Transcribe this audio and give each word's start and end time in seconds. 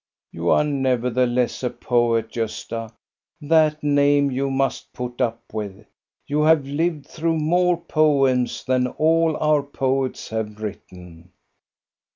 "You 0.31 0.49
are 0.49 0.63
nevertheless 0.63 1.61
a 1.61 1.69
poet, 1.69 2.31
Gosta; 2.31 2.91
that 3.39 3.83
name 3.83 4.31
you 4.31 4.49
must 4.49 4.91
put 4.93 5.21
up 5.21 5.43
with. 5.53 5.85
You 6.25 6.41
have 6.41 6.65
lived 6.65 7.05
through 7.05 7.37
more 7.37 7.77
poems 7.77 8.63
than 8.63 8.87
all 8.87 9.37
our 9.37 9.61
poets 9.61 10.29
have 10.29 10.59
written." 10.59 11.29